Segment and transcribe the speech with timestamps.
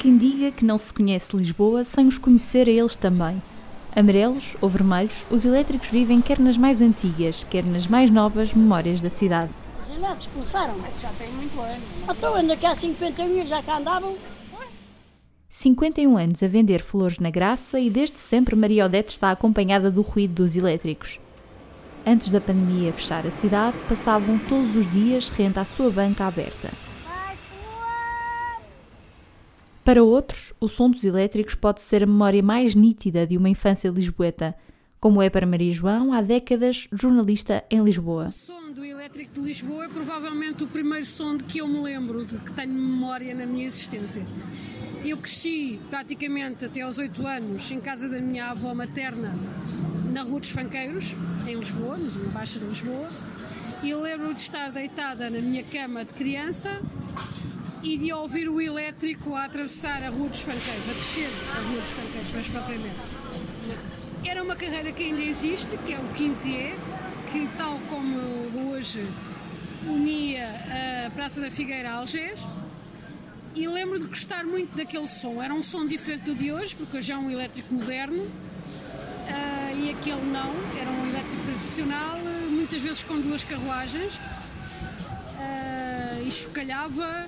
[0.00, 3.42] quem diga que não se conhece Lisboa sem os conhecer a eles também.
[3.94, 9.02] Amarelos ou vermelhos, os elétricos vivem quer nas mais antigas, quer nas mais novas memórias
[9.02, 9.52] da cidade.
[9.84, 10.74] Os elétricos começaram.
[10.78, 11.82] Mas já tem muito ano.
[12.08, 14.16] Então, ainda que há 50 anos já cá andavam.
[15.50, 20.00] 51 anos a vender flores na graça e desde sempre Maria Odete está acompanhada do
[20.00, 21.20] ruído dos elétricos.
[22.06, 26.70] Antes da pandemia fechar a cidade, passavam todos os dias rente à sua banca aberta.
[29.84, 33.88] Para outros, o som dos elétricos pode ser a memória mais nítida de uma infância
[33.88, 34.54] lisboeta,
[35.00, 38.28] como é para Maria João, há décadas jornalista em Lisboa.
[38.28, 41.80] O som do elétrico de Lisboa é provavelmente o primeiro som de que eu me
[41.80, 44.24] lembro, de que tenho memória na minha existência.
[45.02, 49.34] Eu cresci praticamente até aos 8 anos em casa da minha avó materna,
[50.12, 53.08] na Rua dos Fanqueiros, em Lisboa, na Baixa de Lisboa.
[53.82, 56.82] E eu lembro de estar deitada na minha cama de criança
[57.82, 61.80] e de ouvir o elétrico a atravessar a Rua dos Fanqueiros, a descer a Rua
[61.80, 62.96] dos Fanqueiros, mais propriamente.
[64.24, 66.74] Era uma carreira que ainda existe, que é o 15E,
[67.32, 69.06] que tal como hoje
[69.86, 70.46] unia
[71.06, 72.40] a Praça da Figueira a Algés.
[73.54, 75.42] E lembro de gostar muito daquele som.
[75.42, 78.16] Era um som diferente do de hoje, porque hoje é um elétrico moderno.
[78.16, 78.28] Uh,
[79.76, 82.18] e aquele não, era um elétrico tradicional,
[82.50, 84.14] muitas vezes com duas carruagens.
[85.34, 87.26] Uh, e chocalhava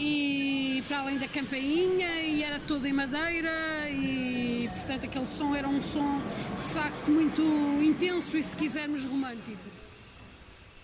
[0.00, 5.68] e para além da campainha e era todo em madeira e portanto aquele som era
[5.68, 6.20] um som
[6.64, 7.42] de facto muito
[7.82, 9.58] intenso e se quisermos romântico.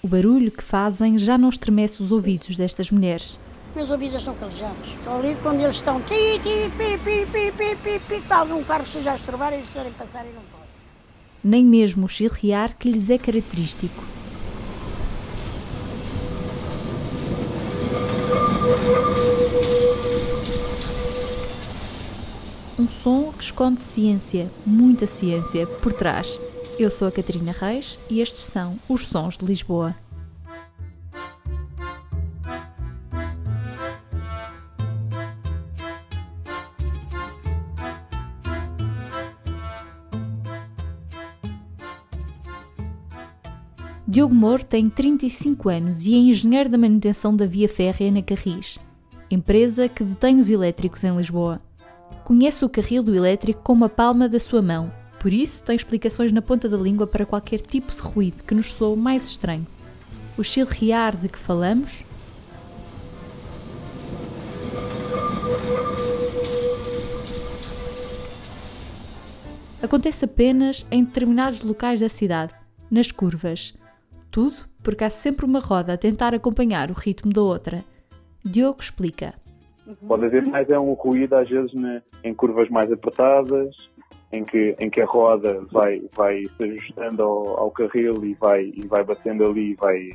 [0.02, 3.40] O barulho que fazem já não estremece os ouvidos destas mulheres.
[3.74, 4.94] Meus ouvidos estão calejados.
[5.00, 8.62] Só ligo quando eles estão ti, ti, pi, pi, pi, pi, pi, pi, pi, algum
[8.62, 10.66] carro esteja a estrovar e eles querem passar e não podem.
[11.42, 14.04] Nem mesmo o chilrear que lhes é característico.
[22.86, 26.38] Um som que esconde ciência, muita ciência, por trás.
[26.78, 29.96] Eu sou a Catarina Reis e estes são os Sons de Lisboa.
[44.06, 48.78] Diogo Moro tem 35 anos e é engenheiro da manutenção da via férrea na Carris,
[49.28, 51.60] empresa que detém os elétricos em Lisboa.
[52.26, 56.32] Conhece o carril do elétrico como a palma da sua mão, por isso tem explicações
[56.32, 59.64] na ponta da língua para qualquer tipo de ruído que nos soe mais estranho.
[60.36, 62.02] O chilrear de que falamos
[69.80, 72.52] acontece apenas em determinados locais da cidade,
[72.90, 73.72] nas curvas,
[74.32, 77.84] tudo porque há sempre uma roda a tentar acompanhar o ritmo da outra.
[78.44, 79.32] Diogo explica.
[80.06, 83.74] Pode haver mais é um ruído às vezes né, em curvas mais apertadas,
[84.32, 88.72] em que, em que a roda vai, vai se ajustando ao, ao carril e vai,
[88.74, 90.06] e vai batendo ali e vai,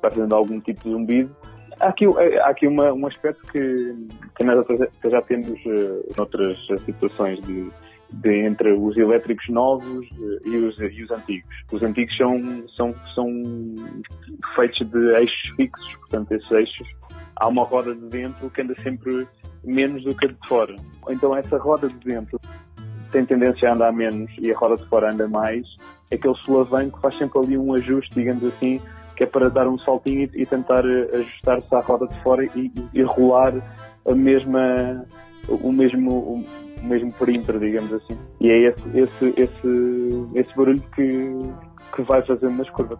[0.00, 1.34] fazendo algum tipo de zumbido.
[1.80, 3.94] Há aqui, há aqui uma, um aspecto que,
[4.36, 4.66] que nós
[5.04, 7.70] já temos uh, noutras situações de,
[8.10, 10.08] de, entre os elétricos novos
[10.44, 11.48] e os, e os antigos.
[11.70, 13.26] Os antigos são, são, são
[14.56, 16.88] feitos de eixos fixos, portanto, esses eixos,
[17.38, 19.26] há uma roda de dentro que anda sempre
[19.64, 20.76] menos do que a de fora.
[21.08, 22.38] Então, essa roda de dentro
[23.10, 25.66] tem tendência a andar menos e a roda de fora anda mais.
[26.12, 28.80] Aquele solavanco faz sempre ali um ajuste, digamos assim,
[29.16, 33.00] que é para dar um saltinho e, tentar ajustar-se à roda de fora e, e,
[33.00, 33.54] e rolar
[34.06, 35.04] a mesma
[35.48, 36.44] o mesmo, o,
[36.86, 38.18] mesmo perímetro, digamos assim.
[38.40, 42.98] E é esse, esse, esse, esse barulho que, que vai fazendo nas curvas.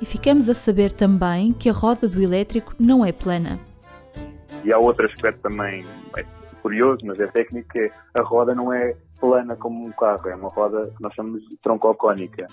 [0.00, 3.58] E ficamos a saber também que a roda do elétrico não é plana.
[4.64, 5.84] E há outro aspecto também
[6.16, 6.24] é
[6.62, 10.48] curioso, mas é técnico, que a roda não é plana como um carro, é uma
[10.48, 12.48] roda que nós chamamos de troncocónica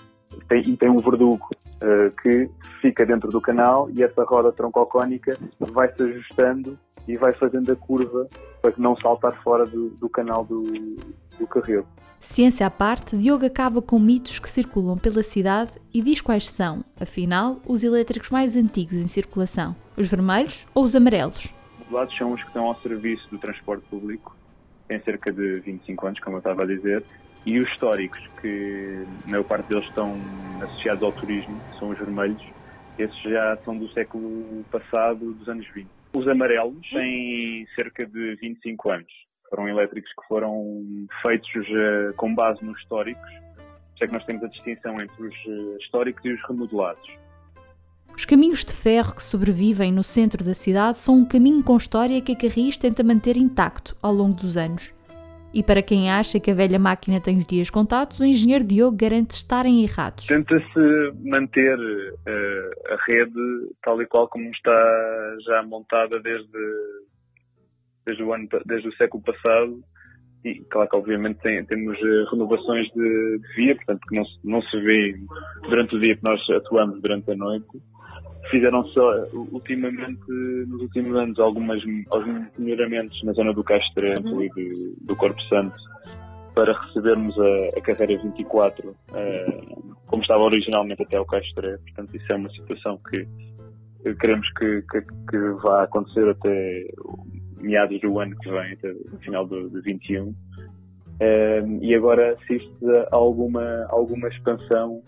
[0.48, 2.48] tem, e tem um verdugo uh, que
[2.80, 7.76] fica dentro do canal e essa roda troncocónica vai se ajustando e vai fazendo a
[7.76, 8.26] curva
[8.60, 10.62] para não saltar fora do, do canal do,
[11.38, 11.84] do carril.
[12.20, 16.84] Ciência à parte, Diogo acaba com mitos que circulam pela cidade e diz quais são,
[16.98, 21.52] afinal, os elétricos mais antigos em circulação: os vermelhos ou os amarelos?
[21.84, 24.36] Os lados são os que estão ao serviço do transporte público,
[25.22, 27.04] cerca de 25 anos, como eu estava a dizer,
[27.46, 30.16] e os históricos, que a maior parte deles estão
[30.62, 32.42] associados ao turismo, são os vermelhos,
[32.98, 35.88] esses já são do século passado, dos anos 20.
[36.14, 39.12] Os amarelos têm cerca de 25 anos.
[39.48, 40.74] Foram elétricos que foram
[41.22, 43.30] feitos uh, com base nos históricos.
[44.00, 47.18] É que nós temos a distinção entre os uh, históricos e os remodelados.
[48.14, 52.20] Os caminhos de ferro que sobrevivem no centro da cidade são um caminho com história
[52.20, 54.92] que a Carris tenta manter intacto ao longo dos anos.
[55.54, 58.96] E para quem acha que a velha máquina tem os dias contados, o engenheiro Diogo
[58.96, 60.26] garante estarem errados.
[60.26, 66.46] Tenta-se manter uh, a rede tal e qual como está já montada desde,
[68.06, 69.78] desde, o, ano, desde o século passado.
[70.42, 74.62] E claro que obviamente tem, temos uh, renovações de, de, via, portanto que não, não
[74.62, 75.14] se vê
[75.68, 77.68] durante o dia que nós atuamos durante a noite
[78.50, 78.98] fizeram-se
[79.52, 80.20] ultimamente,
[80.66, 84.42] nos últimos anos, algumas, alguns melhoramentos na zona do Castro uhum.
[84.42, 85.76] e de, do Corpo Santo
[86.54, 89.60] para recebermos a, a carreira 24 uh, eh,
[90.06, 91.78] como estava originalmente até o Castro.
[91.78, 93.26] Portanto, isso é uma situação que
[94.20, 96.84] queremos que, que, que vá acontecer até
[97.58, 100.28] meados do ano que vem, até o final de, de 21.
[100.28, 100.34] Uh,
[101.80, 105.02] e agora assiste a alguma, alguma expansão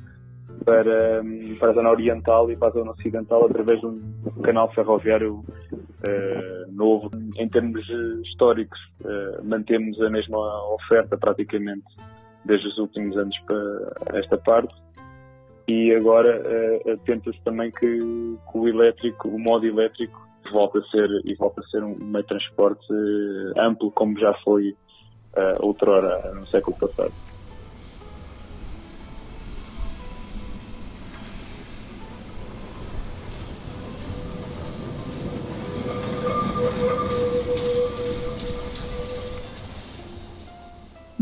[0.64, 1.22] para,
[1.58, 4.00] para a zona oriental e para a zona ocidental através de um
[4.42, 7.10] canal ferroviário uh, novo.
[7.36, 7.86] Em termos
[8.24, 10.38] históricos, uh, mantemos a mesma
[10.74, 11.84] oferta praticamente
[12.44, 14.74] desde os últimos anos para esta parte
[15.66, 16.42] e agora
[16.84, 20.22] uh, tenta-se também que, que, o elétrico, o modo elétrico,
[20.52, 22.86] volte a ser e volta a ser um meio de transporte
[23.56, 24.76] amplo como já foi
[25.36, 27.12] uh, outrora no século passado.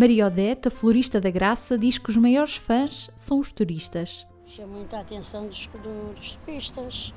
[0.03, 4.27] Maria Odete, a florista da Graça, diz que os maiores fãs são os turistas.
[4.45, 5.71] Chama muito a atenção dos,
[6.17, 7.15] dos turistas,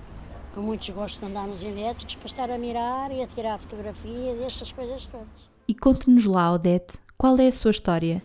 [0.53, 4.39] que muitos gostam de andar nos elétricos para estar a mirar e a tirar fotografias,
[4.39, 5.49] essas coisas todas.
[5.67, 8.21] E conte-nos lá, Odete, qual é a sua história?